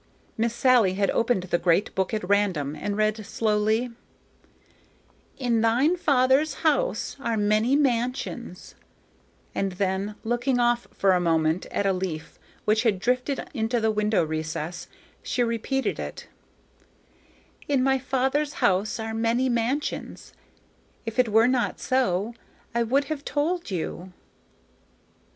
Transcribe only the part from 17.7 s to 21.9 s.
my Father's house are many mansions; if it were not